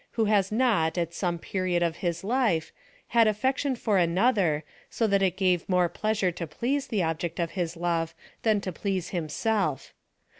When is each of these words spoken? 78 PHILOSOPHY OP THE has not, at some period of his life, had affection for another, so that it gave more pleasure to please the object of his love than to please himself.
78 0.13 0.15
PHILOSOPHY 0.15 0.23
OP 0.23 0.25
THE 0.25 0.35
has 0.37 0.57
not, 0.57 0.97
at 0.97 1.13
some 1.13 1.37
period 1.37 1.83
of 1.83 1.97
his 1.97 2.23
life, 2.23 2.71
had 3.09 3.27
affection 3.27 3.75
for 3.75 3.99
another, 3.99 4.63
so 4.89 5.05
that 5.05 5.21
it 5.21 5.37
gave 5.37 5.69
more 5.69 5.89
pleasure 5.89 6.31
to 6.31 6.47
please 6.47 6.87
the 6.87 7.03
object 7.03 7.39
of 7.39 7.51
his 7.51 7.77
love 7.77 8.15
than 8.41 8.59
to 8.61 8.71
please 8.71 9.09
himself. 9.09 9.93